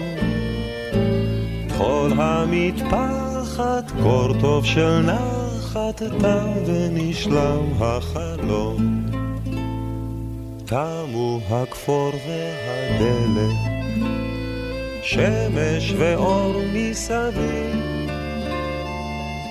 [1.78, 6.02] כל המטפחת, קור טוב של נחת,
[6.66, 9.11] ונשלם החלום.
[10.72, 13.56] תמו הכפור והדלת,
[15.04, 18.10] שמש ואור מסביב,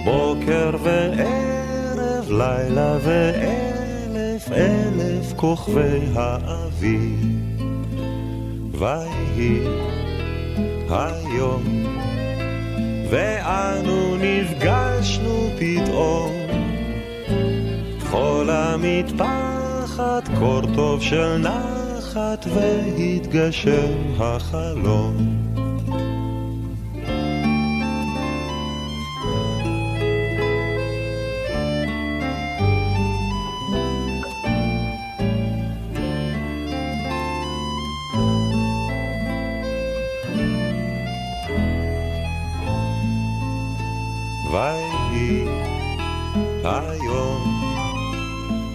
[0.05, 7.21] בוקר וערב, לילה ואלף אלף כוכבי האביב.
[8.73, 9.61] ויהי
[10.91, 11.63] היום,
[13.11, 16.33] ואנו נפגשנו פתאום,
[18.11, 19.60] כל המטפחת,
[20.39, 25.17] קור טוב של נחת, והתגשם החלום.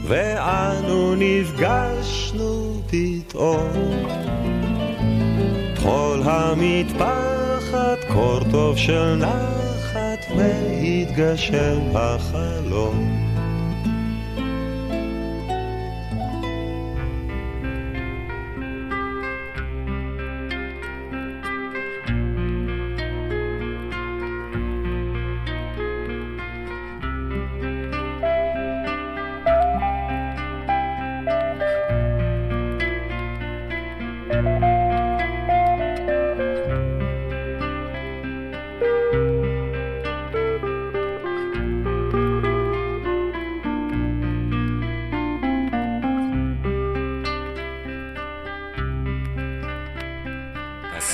[0.08, 3.70] ואנו נפגשנו פתאום.
[5.84, 13.25] כל המטפחת, קור טוב של נחת, והתגשם החלום.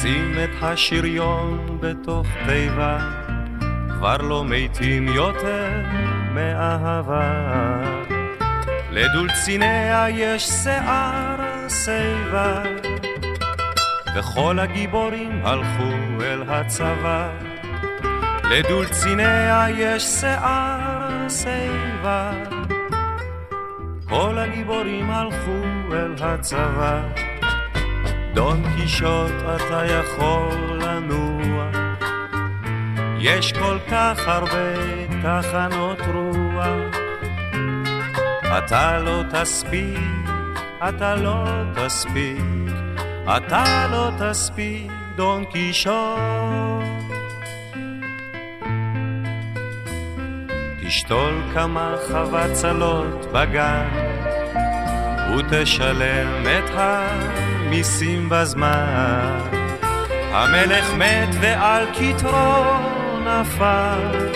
[0.02, 2.98] שים את השריון בתוך תיבה,
[3.90, 5.70] כבר לא מתים יותר
[6.34, 7.32] מאהבה.
[8.92, 12.64] לדולציניה יש שיער שיבה,
[14.16, 17.30] וכל הגיבורים הלכו אל הצבא.
[18.44, 22.32] לדולציניה יש שיער שיבה,
[24.10, 27.31] כל הגיבורים הלכו אל הצבא.
[28.34, 31.72] דון קישוט אתה יכול לנוע
[33.24, 34.76] יש כל כך הרבה
[35.22, 36.96] תחנות רוח,
[38.58, 40.30] אתה לא תספיק,
[40.90, 42.72] אתה לא תספיק,
[43.38, 46.84] אתה לא תספיק, דון קישון.
[50.86, 53.88] תשתול כמה חבצלות בגן,
[55.38, 56.70] ותשלם את
[57.72, 59.40] המיסים בזמן.
[60.32, 62.64] המלך מת ועל כתרו
[63.24, 64.30] נפל,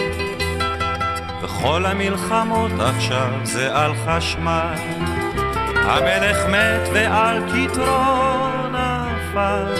[1.44, 4.76] וכל המלחמות עכשיו זה על חשמל.
[5.76, 9.74] המלך מת ועל כתרו נפל,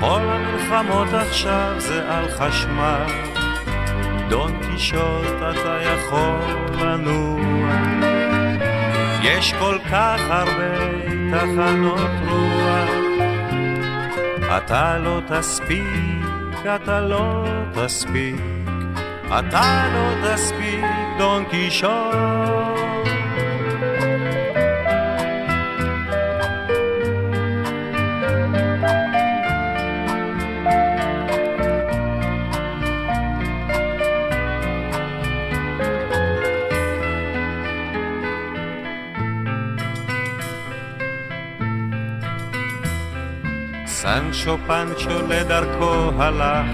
[0.00, 3.06] כל המלחמות עכשיו זה על חשמל.
[4.28, 6.40] דון קישוט אתה יכול
[6.80, 7.97] לנוע,
[9.28, 10.78] יש כל כך הרבה
[11.30, 12.90] תחנות רוח.
[14.56, 18.40] אתה לא תספיק, אתה לא תספיק,
[19.38, 20.84] אתה לא תספיק,
[21.18, 22.47] דון קישון.
[44.18, 46.66] סנצ'ו פנצ'ו לדרכו הלך,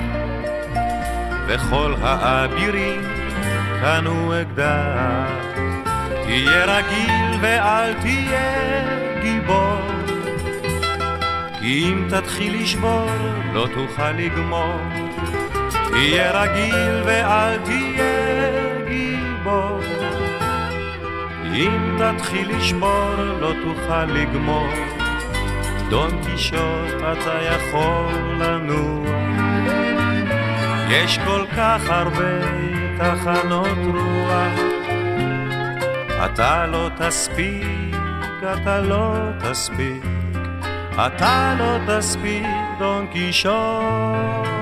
[1.46, 3.02] וכל האבירים
[3.80, 5.30] קנו אקדח.
[6.24, 9.80] תהיה רגיל ואל תהיה גיבור,
[11.60, 13.10] כי אם תתחיל לשבור
[13.52, 14.80] לא תוכל לגמור.
[15.90, 19.80] תהיה רגיל ואל תהיה גיבור,
[21.54, 24.93] אם תתחיל לשבור לא תוכל לגמור.
[25.90, 29.24] דון קישוט אתה יכול לנוע
[30.88, 32.40] יש כל כך הרבה
[32.98, 34.60] תחנות רוח.
[36.24, 37.96] אתה לא תספיק,
[38.40, 40.04] אתה לא תספיק.
[41.06, 42.46] אתה לא תספיק,
[42.78, 44.53] דון קישוט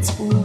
[0.00, 0.39] יצאו מיפו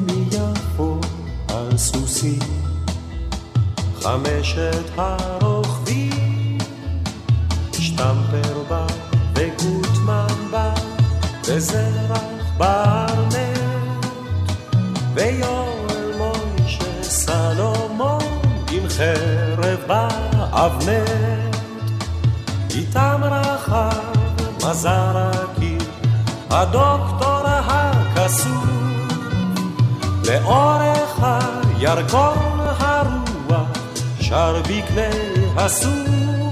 [34.27, 35.09] שר בקנה
[35.57, 36.51] הסום,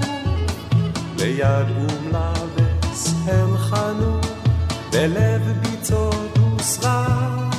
[1.18, 4.20] ליד אומלבס הם חנו,
[4.92, 7.54] בלב ביצות וסרח,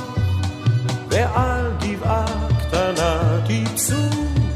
[1.08, 2.24] ועל גבעה
[2.60, 3.94] קטנה טיפסו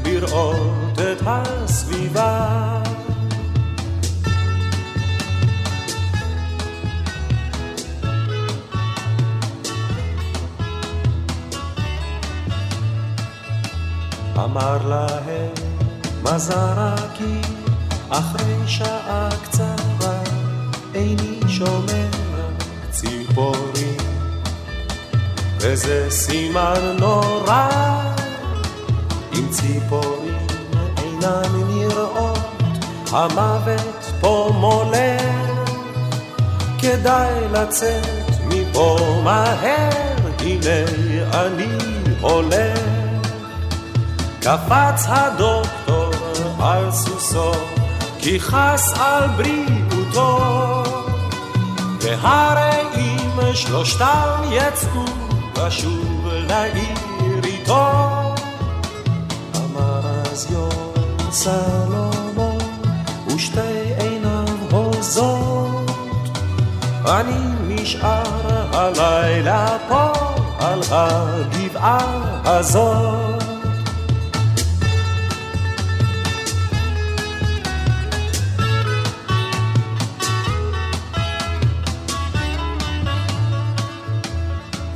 [0.05, 2.81] לראות את הסביבה.
[14.43, 15.50] אמר להם
[16.23, 17.41] מזרקי
[18.09, 20.19] אחרי שעה קצרה
[20.95, 22.07] איני שומע
[22.91, 23.97] ציפורים.
[25.57, 27.69] וזה סימן נורא
[29.33, 30.47] אם ציפורים
[30.97, 32.39] אינן נראות
[33.11, 35.21] המוות פה מולך
[36.79, 39.89] כדאי לצאת מפה מהר
[40.39, 40.85] הנה
[41.33, 41.77] אני
[42.21, 42.79] הולך.
[44.39, 45.70] קפץ הדוקטור
[46.61, 47.51] על סוסו,
[48.19, 50.83] כי חס על בריאותו.
[52.01, 55.05] והרי אם שלושתם יצאו
[55.57, 57.89] לשוב לעיר איתו,
[59.55, 60.01] אמר
[60.31, 60.91] אז יום
[61.31, 62.57] סלומון,
[63.27, 65.91] ושתי עיניו הוזות,
[67.05, 68.23] אני נשאר
[68.73, 70.11] הלילה פה
[70.59, 73.40] על הגבעה הזאת.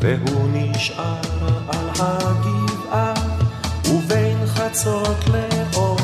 [0.06, 1.16] והוא נשאר
[1.68, 3.14] על הגבעה,
[3.86, 5.98] ובין חצות לאור,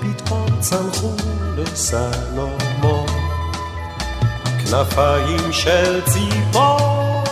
[0.00, 1.12] פתאום צמחו
[1.56, 3.06] לסלומון.
[4.58, 7.24] כנפיים של ציפור,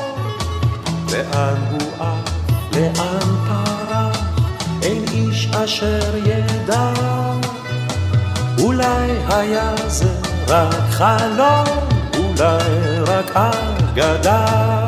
[1.12, 2.32] לאן הוא עף
[2.76, 4.18] לאן פרח,
[4.82, 6.92] אין איש אשר ידע.
[8.58, 10.14] אולי היה זה
[10.48, 11.66] רק חלום,
[12.18, 14.87] אולי רק אגדה.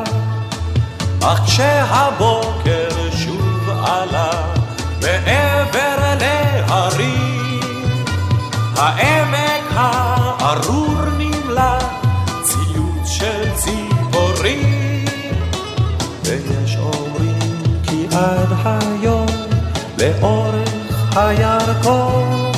[1.23, 4.55] אך כשהבוקר שוב עלה
[5.03, 8.05] מעבר להרים,
[8.77, 11.79] העמק הארור נמלא
[12.43, 15.05] ציוץ של ציפורים.
[16.25, 19.27] ויש אומרים כי עד היום
[19.99, 22.53] לאורך הירקון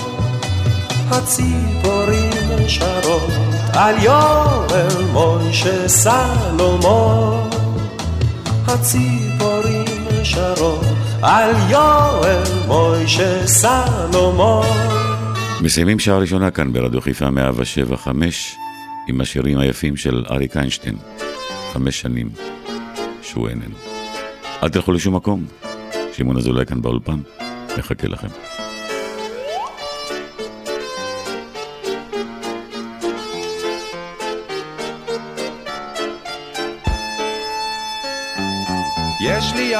[1.10, 3.30] הציפורים שרות
[3.72, 7.51] על יואל מוישה סלומון
[8.72, 9.84] הציפורים
[10.24, 10.84] שרות
[11.22, 14.66] על יואל מוישה סלומון.
[15.62, 18.56] מסיימים שעה ראשונה כאן ברדיו חיפה 175
[19.08, 20.96] עם השירים היפים של אריק איינשטיין,
[21.72, 22.28] חמש שנים
[23.22, 23.74] שהוא איננו.
[24.62, 25.44] אל תלכו לשום מקום,
[26.12, 27.20] שמעון אזולאי כאן באולפן,
[27.78, 28.28] מחכה לכם.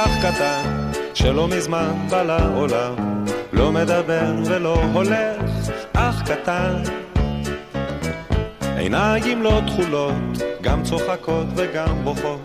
[0.05, 6.83] אח קטן שלא מזמן בא לעולם, לא מדבר ולא הולך, אח קטן.
[8.77, 10.13] עיניים לא תכולות,
[10.61, 12.41] גם צוחקות וגם בוכות,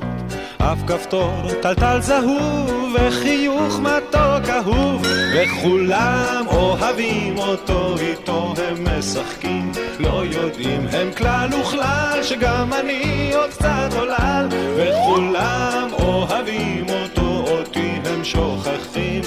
[0.59, 10.87] אף כפתור טלטל זהוב וחיוך מתוק אהוב, וכולם אוהבים אותו, איתו הם משחקים, לא יודעים
[10.93, 19.23] הם כלל וכלל שגם אני עוד קצת עולל, וכולם אוהבים אותו, אותי הם שוכחים,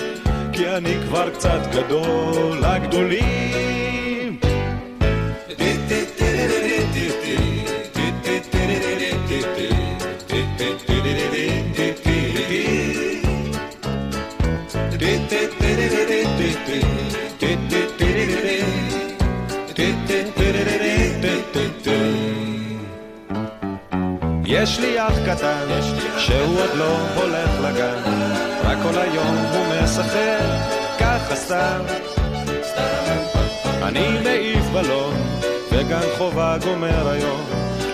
[0.53, 3.70] כי אני כבר קצת גדול לגדולים.
[25.35, 25.67] קטן,
[26.17, 28.01] שהוא עוד לא הולך לגן,
[28.63, 30.41] רק כל היום הוא משחק,
[30.99, 31.79] ככה סתם.
[33.83, 35.13] אני מעיף בלון,
[35.71, 37.41] וגן חובה גומר היום,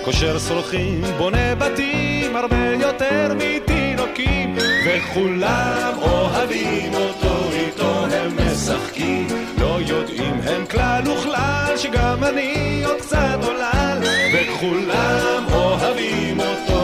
[0.05, 9.27] קושר סולחים, בונה בתים, הרבה יותר מתינוקים, וכולם אוהבים אותו, איתו הם משחקים,
[9.59, 13.99] לא יודעים הם כלל וכלל, שגם אני עוד קצת עולל,
[14.33, 16.76] וכולם אוהבים אותו,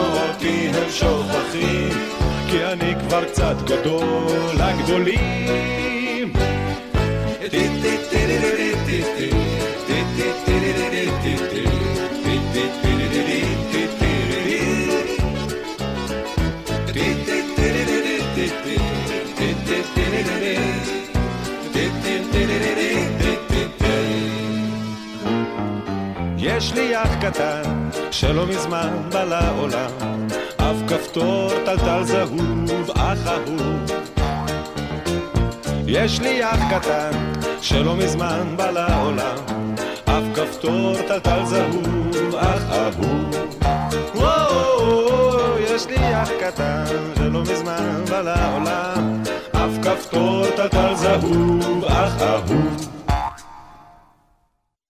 [0.43, 1.89] אותי הם שוכחים,
[2.49, 6.33] כי אני כבר קצת גדול לגדולים.
[26.37, 30.12] יש לי אח קטן שלא מזמן בא לעולם,
[30.87, 33.91] כפתור טלטל זהוב, אח אהוב.
[35.87, 37.11] יש לי אח קטן
[37.61, 39.75] שלא מזמן בא לעולם,
[40.05, 43.35] אף כפתור טלטל זהוב, אח אהוב.
[45.59, 53.02] יש לי אח קטן שלא מזמן בא לעולם, אף כפתור טלטל זהוב, אח אהוב.